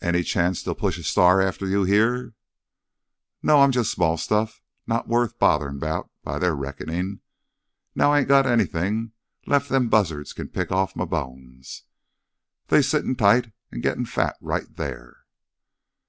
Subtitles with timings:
[0.00, 2.34] "Any chance they'll push a star after you here?"
[3.42, 3.62] "No.
[3.62, 7.18] I'm jus' small stuff, not worth botherin' 'bout by their reckonin',
[7.92, 9.10] now I ain't got anythin'
[9.44, 11.82] left them buzzards can pick offen m' bones.
[12.68, 15.24] They's sittin' tight an' gittin' fat right there."